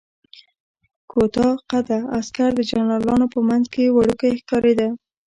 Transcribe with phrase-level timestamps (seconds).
[1.11, 4.87] کوتاه قده عسکر د جنرالانو په منځ کې وړوکی ښکارېده.